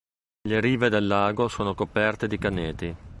[0.47, 2.95] Le rive del lago sono coperte di canneti.